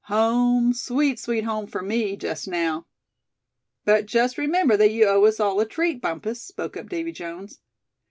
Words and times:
Home, 0.05 0.73
sweet, 0.73 1.19
sweet 1.19 1.43
home 1.43 1.67
for 1.67 1.83
me, 1.83 2.15
just 2.15 2.47
now!" 2.47 2.87
"But 3.85 4.07
just 4.07 4.35
remember 4.35 4.75
that 4.75 4.89
you 4.89 5.05
owe 5.07 5.25
us 5.25 5.39
all 5.39 5.59
a 5.59 5.65
treat, 5.67 6.01
Bumpus," 6.01 6.41
spoke 6.41 6.75
up 6.75 6.89
Davy 6.89 7.11
Jones. 7.11 7.59